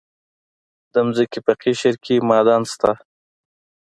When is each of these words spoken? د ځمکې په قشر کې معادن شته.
د 0.93 0.95
ځمکې 1.15 1.39
په 1.45 1.53
قشر 1.61 1.93
کې 2.03 2.15
معادن 2.27 2.61
شته. 2.71 2.91